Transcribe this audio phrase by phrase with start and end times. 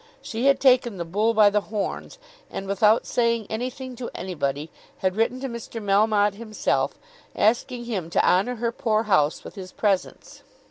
[0.23, 2.17] She had taken the bull by the horns,
[2.49, 5.79] and without saying anything to anybody had written to Mr.
[5.79, 6.95] Melmotte himself,
[7.35, 10.41] asking him to honour her poor house with his presence.